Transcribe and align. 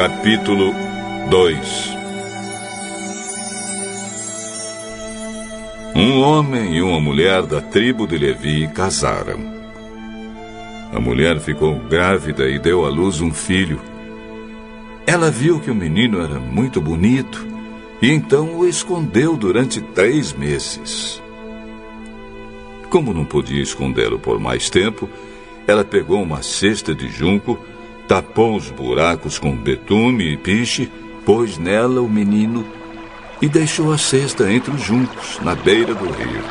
Capítulo 0.00 0.72
2 1.28 1.96
Um 5.94 6.22
homem 6.22 6.76
e 6.76 6.80
uma 6.80 6.98
mulher 6.98 7.42
da 7.42 7.60
tribo 7.60 8.06
de 8.06 8.16
Levi 8.16 8.66
casaram. 8.68 9.38
A 10.90 10.98
mulher 10.98 11.38
ficou 11.38 11.78
grávida 11.80 12.48
e 12.48 12.58
deu 12.58 12.86
à 12.86 12.88
luz 12.88 13.20
um 13.20 13.30
filho. 13.30 13.78
Ela 15.06 15.30
viu 15.30 15.60
que 15.60 15.70
o 15.70 15.74
menino 15.74 16.24
era 16.24 16.40
muito 16.40 16.80
bonito 16.80 17.46
e 18.00 18.10
então 18.10 18.56
o 18.56 18.66
escondeu 18.66 19.36
durante 19.36 19.82
três 19.82 20.32
meses. 20.32 21.22
Como 22.88 23.12
não 23.12 23.26
podia 23.26 23.62
escondê-lo 23.62 24.18
por 24.18 24.40
mais 24.40 24.70
tempo, 24.70 25.10
ela 25.66 25.84
pegou 25.84 26.22
uma 26.22 26.42
cesta 26.42 26.94
de 26.94 27.06
junco, 27.10 27.58
tapou 28.10 28.56
os 28.56 28.68
buracos 28.72 29.38
com 29.38 29.56
betume 29.56 30.32
e 30.32 30.36
piche, 30.36 30.90
pôs 31.24 31.56
nela 31.58 32.00
o 32.00 32.08
menino 32.08 32.66
e 33.40 33.48
deixou 33.48 33.92
a 33.92 33.98
cesta 33.98 34.50
entre 34.50 34.72
os 34.72 34.82
juncos, 34.82 35.38
na 35.42 35.54
beira 35.54 35.94
do 35.94 36.06
rio. 36.06 36.42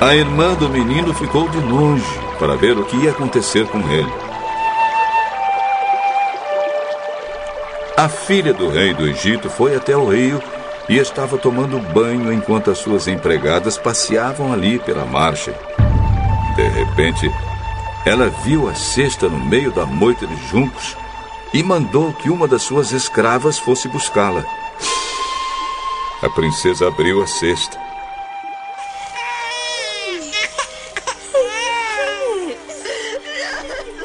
A 0.00 0.14
irmã 0.14 0.54
do 0.54 0.70
menino 0.70 1.12
ficou 1.12 1.50
de 1.50 1.58
longe 1.58 2.18
para 2.38 2.56
ver 2.56 2.78
o 2.78 2.84
que 2.86 2.96
ia 2.96 3.10
acontecer 3.10 3.66
com 3.66 3.80
ele. 3.80 4.12
A 7.94 8.08
filha 8.08 8.54
do 8.54 8.70
rei 8.70 8.94
do 8.94 9.06
Egito 9.06 9.50
foi 9.50 9.76
até 9.76 9.94
o 9.94 10.08
rio 10.08 10.42
e 10.88 10.96
estava 10.96 11.36
tomando 11.36 11.78
banho 11.92 12.32
enquanto 12.32 12.70
as 12.70 12.78
suas 12.78 13.06
empregadas 13.06 13.76
passeavam 13.76 14.50
ali 14.50 14.78
pela 14.78 15.04
margem. 15.04 15.54
De 16.56 16.68
repente, 16.68 17.30
ela 18.04 18.28
viu 18.28 18.68
a 18.68 18.74
cesta 18.74 19.28
no 19.28 19.38
meio 19.38 19.70
da 19.70 19.86
moita 19.86 20.26
de 20.26 20.36
juncos 20.48 20.96
e 21.52 21.62
mandou 21.62 22.12
que 22.12 22.30
uma 22.30 22.46
das 22.46 22.62
suas 22.62 22.92
escravas 22.92 23.58
fosse 23.58 23.88
buscá-la. 23.88 24.44
A 26.22 26.28
princesa 26.28 26.88
abriu 26.88 27.22
a 27.22 27.26
cesta. 27.26 27.78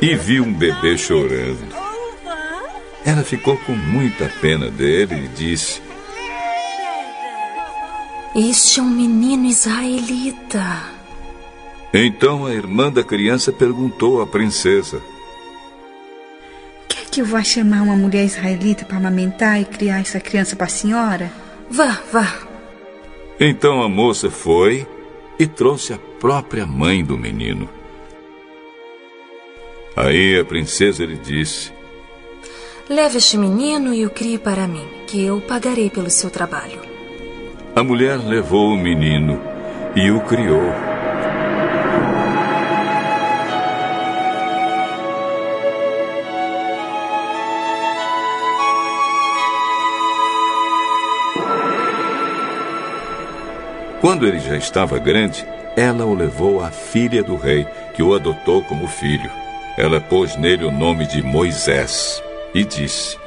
E 0.02 0.16
viu 0.16 0.44
um 0.44 0.54
bebê 0.54 0.98
chorando. 0.98 1.76
Ela 3.06 3.24
ficou 3.24 3.58
com 3.58 3.74
muita 3.74 4.28
pena 4.42 4.70
dele 4.70 5.26
e 5.26 5.28
disse: 5.28 5.82
Este 8.36 8.80
é 8.80 8.84
um 8.84 8.90
menino 8.90 9.46
israelita. 9.46 10.96
Então 11.96 12.46
a 12.46 12.54
irmã 12.54 12.92
da 12.92 13.04
criança 13.04 13.52
perguntou 13.52 14.22
à 14.22 14.28
princesa: 14.28 15.02
que 17.16 17.22
eu 17.22 17.26
vá 17.26 17.42
chamar 17.42 17.82
uma 17.82 17.96
mulher 17.96 18.26
israelita 18.26 18.84
para 18.84 18.98
amamentar 18.98 19.62
e 19.62 19.64
criar 19.64 20.02
essa 20.02 20.20
criança 20.20 20.54
para 20.54 20.66
a 20.66 20.70
senhora? 20.70 21.32
Vá, 21.72 21.98
vá. 22.12 22.28
Então 23.40 23.82
a 23.82 23.88
moça 23.88 24.30
foi 24.30 24.86
e 25.40 25.48
trouxe 25.48 25.94
a 25.94 25.98
própria 26.20 26.66
mãe 26.66 27.06
do 27.06 27.18
menino. 27.18 27.70
Aí 29.96 30.38
a 30.38 30.44
princesa 30.44 31.06
lhe 31.06 31.16
disse: 31.16 31.72
Leve 32.90 33.20
este 33.20 33.38
menino 33.38 33.94
e 33.94 34.06
o 34.06 34.10
crie 34.10 34.38
para 34.38 34.68
mim, 34.68 34.86
que 35.08 35.24
eu 35.24 35.40
pagarei 35.40 35.90
pelo 35.90 36.10
seu 36.10 36.30
trabalho. 36.30 36.82
A 37.74 37.82
mulher 37.82 38.18
levou 38.18 38.74
o 38.74 38.78
menino 38.78 39.40
e 39.96 40.12
o 40.12 40.20
criou. 40.20 40.85
Quando 54.06 54.28
ele 54.28 54.38
já 54.38 54.56
estava 54.56 55.00
grande, 55.00 55.44
ela 55.76 56.06
o 56.06 56.14
levou 56.14 56.64
à 56.64 56.70
filha 56.70 57.24
do 57.24 57.36
rei, 57.36 57.66
que 57.96 58.04
o 58.04 58.14
adotou 58.14 58.64
como 58.64 58.88
filho. 58.88 59.32
Ela 59.76 60.00
pôs 60.00 60.36
nele 60.36 60.64
o 60.64 60.70
nome 60.70 61.08
de 61.08 61.24
Moisés 61.24 62.22
e 62.54 62.64
disse: 62.64 63.18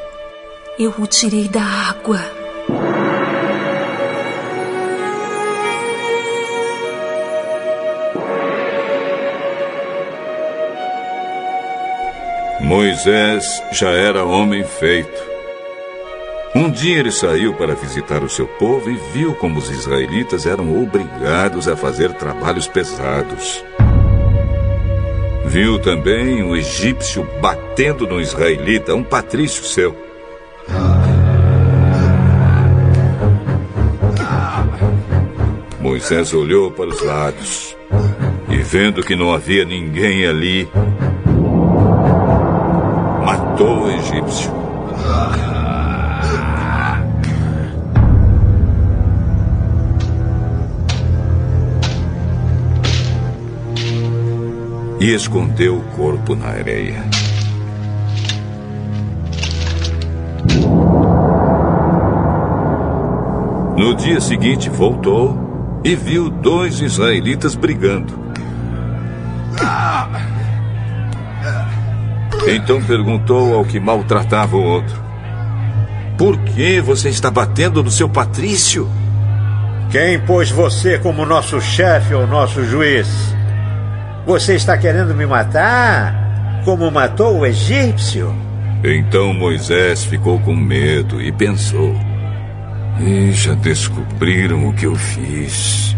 Eu 0.78 0.94
o 0.97 1.05
tirei 1.05 1.49
da 1.49 1.65
água. 1.65 2.21
Moisés 12.60 13.60
já 13.72 13.91
era 13.91 14.25
homem 14.25 14.62
feito 14.62 15.28
um 16.54 16.70
dia 16.70 16.98
ele 16.98 17.10
saiu 17.10 17.54
para 17.54 17.75
visitar 17.75 18.22
o 18.22 18.28
seu 18.28 18.47
povo 18.47 18.91
e 18.91 18.97
viu 19.12 19.34
como 19.34 19.59
os 19.59 19.70
israelitas 19.70 20.47
eram 20.47 20.82
obrigados 20.82 21.69
a 21.69 21.76
fazer 21.76 22.12
trabalhos 22.14 22.66
pesados. 22.66 23.64
Viu 25.44 25.78
também 25.78 26.42
um 26.42 26.56
egípcio 26.56 27.26
batendo 27.41 28.06
no 28.06 28.20
israelita, 28.20 28.94
um 28.94 29.03
patrício 29.03 29.64
seu. 29.64 29.97
Moisés 35.80 36.34
olhou 36.34 36.70
para 36.70 36.88
os 36.88 37.03
lados 37.03 37.76
e, 38.48 38.56
vendo 38.59 39.03
que 39.03 39.16
não 39.16 39.32
havia 39.32 39.65
ninguém 39.65 40.26
ali, 40.26 40.69
matou 43.25 43.84
o 43.84 43.91
egípcio. 43.91 44.57
E 55.00 55.14
escondeu 55.14 55.76
o 55.76 55.82
corpo 55.97 56.34
na 56.34 56.48
areia. 56.48 57.04
No 63.76 63.94
dia 63.94 64.20
seguinte 64.20 64.69
voltou 64.69 65.81
e 65.84 65.94
viu 65.94 66.28
dois 66.28 66.81
israelitas 66.81 67.54
brigando. 67.54 68.12
Então 72.48 72.82
perguntou 72.82 73.54
ao 73.54 73.65
que 73.65 73.78
maltratava 73.78 74.56
o 74.56 74.62
outro: 74.62 75.00
Por 76.16 76.36
que 76.38 76.80
você 76.80 77.09
está 77.09 77.30
batendo 77.30 77.82
no 77.82 77.91
seu 77.91 78.09
patrício? 78.09 78.91
Quem 79.91 80.19
pôs 80.19 80.50
você 80.50 80.98
como 80.98 81.25
nosso 81.25 81.60
chefe 81.60 82.15
ou 82.15 82.26
nosso 82.26 82.65
juiz? 82.65 83.38
Você 84.28 84.56
está 84.56 84.77
querendo 84.77 85.15
me 85.15 85.25
matar? 85.25 86.61
Como 86.62 86.91
matou 86.91 87.39
o 87.39 87.47
egípcio? 87.47 88.31
Então 88.84 89.33
Moisés 89.33 90.05
ficou 90.05 90.39
com 90.41 90.55
medo 90.55 91.19
e 91.19 91.33
pensou: 91.33 91.97
E 93.00 93.33
já 93.33 93.55
descobriram 93.55 94.69
o 94.69 94.75
que 94.75 94.84
eu 94.84 94.94
fiz. 94.94 95.97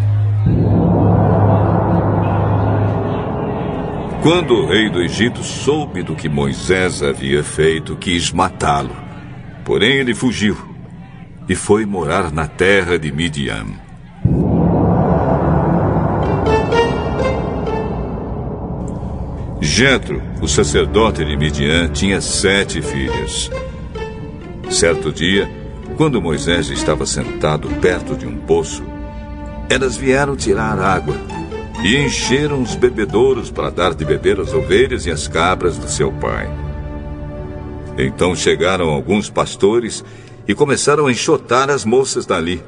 Quando 4.22 4.54
o 4.54 4.68
rei 4.68 4.88
do 4.88 5.02
Egito 5.02 5.42
soube 5.42 6.04
do 6.04 6.14
que 6.14 6.28
Moisés 6.28 7.02
havia 7.02 7.42
feito, 7.42 7.96
quis 7.96 8.30
matá-lo. 8.30 8.94
Porém, 9.64 9.96
ele 9.96 10.14
fugiu 10.14 10.56
e 11.48 11.56
foi 11.56 11.84
morar 11.84 12.30
na 12.30 12.46
terra 12.46 12.96
de 12.96 13.10
Midian. 13.10 13.89
Jetro, 19.70 20.20
o 20.42 20.48
sacerdote 20.48 21.24
de 21.24 21.36
Midian, 21.36 21.88
tinha 21.90 22.20
sete 22.20 22.82
filhas. 22.82 23.48
Certo 24.68 25.12
dia, 25.12 25.48
quando 25.96 26.20
Moisés 26.20 26.68
estava 26.70 27.06
sentado 27.06 27.68
perto 27.80 28.16
de 28.16 28.26
um 28.26 28.36
poço, 28.36 28.82
elas 29.70 29.96
vieram 29.96 30.34
tirar 30.34 30.76
água 30.76 31.14
e 31.84 31.96
encheram 31.96 32.60
os 32.60 32.74
bebedouros 32.74 33.48
para 33.48 33.70
dar 33.70 33.94
de 33.94 34.04
beber 34.04 34.40
às 34.40 34.52
ovelhas 34.52 35.06
e 35.06 35.10
às 35.10 35.28
cabras 35.28 35.78
do 35.78 35.88
seu 35.88 36.10
pai. 36.10 36.50
Então 37.96 38.34
chegaram 38.34 38.88
alguns 38.88 39.30
pastores 39.30 40.04
e 40.48 40.54
começaram 40.54 41.06
a 41.06 41.12
enxotar 41.12 41.70
as 41.70 41.84
moças 41.84 42.26
dali. 42.26 42.60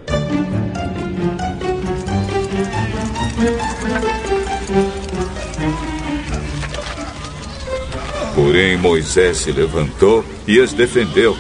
Porém, 8.53 8.77
Moisés 8.77 9.39
se 9.39 9.51
levantou 9.51 10.23
e 10.47 10.61
as 10.61 10.75
defendeu 10.75 11.35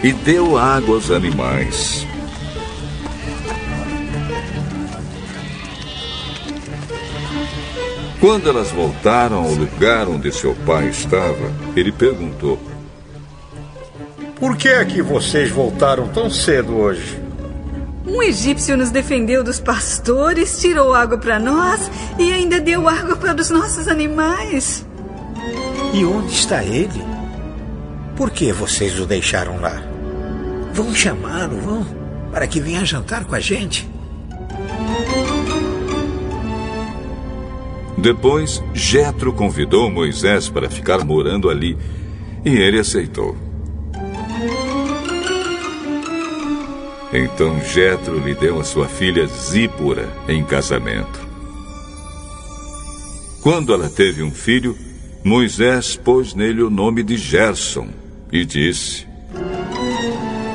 e 0.00 0.12
deu 0.12 0.56
água 0.56 0.94
aos 0.94 1.10
animais. 1.10 2.06
Quando 8.20 8.48
elas 8.48 8.70
voltaram 8.70 9.38
ao 9.38 9.50
lugar 9.50 10.06
onde 10.06 10.30
seu 10.30 10.54
pai 10.64 10.88
estava, 10.88 11.52
ele 11.74 11.90
perguntou: 11.90 12.60
Por 14.36 14.56
que 14.56 14.68
é 14.68 14.84
que 14.84 15.02
vocês 15.02 15.50
voltaram 15.50 16.06
tão 16.06 16.30
cedo 16.30 16.76
hoje? 16.76 17.20
Um 18.06 18.22
egípcio 18.22 18.76
nos 18.76 18.92
defendeu 18.92 19.42
dos 19.42 19.58
pastores, 19.58 20.60
tirou 20.60 20.94
água 20.94 21.18
para 21.18 21.40
nós 21.40 21.90
e 22.16 22.30
ainda 22.30 22.60
deu 22.60 22.88
água 22.88 23.16
para 23.16 23.34
os 23.34 23.50
nossos 23.50 23.88
animais. 23.88 24.86
E 25.96 26.04
onde 26.04 26.30
está 26.30 26.62
ele? 26.62 27.02
Por 28.16 28.30
que 28.30 28.52
vocês 28.52 29.00
o 29.00 29.06
deixaram 29.06 29.58
lá? 29.58 29.82
Vão 30.74 30.94
chamá-lo, 30.94 31.58
vão, 31.58 31.86
para 32.30 32.46
que 32.46 32.60
venha 32.60 32.84
jantar 32.84 33.24
com 33.24 33.34
a 33.34 33.40
gente. 33.40 33.88
Depois, 37.96 38.62
Jetro 38.74 39.32
convidou 39.32 39.90
Moisés 39.90 40.50
para 40.50 40.68
ficar 40.68 41.02
morando 41.02 41.48
ali, 41.48 41.78
e 42.44 42.50
ele 42.50 42.78
aceitou. 42.78 43.34
Então 47.10 47.58
Jetro 47.64 48.18
lhe 48.18 48.34
deu 48.34 48.60
a 48.60 48.64
sua 48.64 48.86
filha 48.86 49.26
Zípora 49.26 50.10
em 50.28 50.44
casamento. 50.44 51.26
Quando 53.40 53.72
ela 53.72 53.88
teve 53.88 54.22
um 54.22 54.30
filho, 54.30 54.76
Moisés 55.26 55.96
pôs 55.96 56.36
nele 56.36 56.62
o 56.62 56.70
nome 56.70 57.02
de 57.02 57.16
Gerson 57.16 57.88
e 58.30 58.44
disse: 58.44 59.08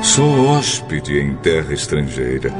Sou 0.02 0.46
hóspede 0.46 1.20
em 1.20 1.34
terra 1.34 1.74
estrangeira. 1.74 2.50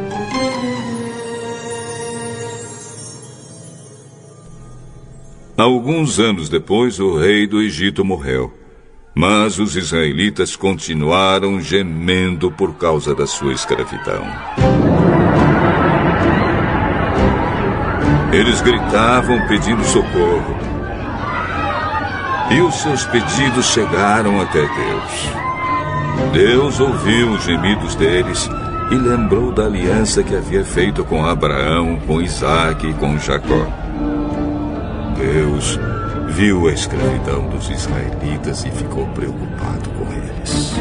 Alguns 5.57 6.21
anos 6.21 6.51
depois, 6.51 7.01
o 7.01 7.17
rei 7.17 7.47
do 7.47 7.63
Egito 7.63 8.05
morreu. 8.05 8.53
Mas 9.15 9.59
os 9.59 9.75
israelitas 9.75 10.55
continuaram 10.55 11.63
gemendo 11.63 12.53
por 12.53 12.75
causa 12.75 13.15
da 13.15 13.27
sua 13.27 13.55
escravidão. 13.55 14.23
Eles 18.35 18.61
gritavam 18.61 19.49
pedindo 19.49 19.83
socorro. 19.85 20.62
E 22.55 22.61
os 22.61 22.75
seus 22.77 23.05
pedidos 23.07 23.67
chegaram 23.67 24.41
até 24.41 24.61
Deus. 24.61 25.33
Deus 26.33 26.81
ouviu 26.81 27.31
os 27.33 27.45
gemidos 27.45 27.95
deles 27.95 28.49
e 28.91 28.95
lembrou 28.95 29.51
da 29.53 29.65
aliança 29.65 30.23
que 30.23 30.37
havia 30.37 30.65
feito 30.65 31.05
com 31.05 31.25
Abraão, 31.25 31.99
com 32.07 32.21
Isaac 32.21 32.87
e 32.87 32.93
com 32.95 33.19
Jacó. 33.19 33.67
Deus 35.17 35.79
viu 36.29 36.69
a 36.69 36.73
escravidão 36.73 37.49
dos 37.49 37.71
israelitas 37.71 38.65
e 38.65 38.71
ficou 38.71 39.07
preocupado 39.09 39.89
com 39.91 40.13
eles. 40.13 40.75